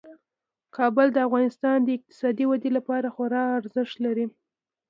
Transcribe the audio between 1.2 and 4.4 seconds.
افغانستان د اقتصادي ودې لپاره خورا ارزښت لري.